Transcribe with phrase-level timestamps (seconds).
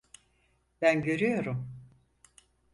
[0.81, 1.69] Ben görüyorum.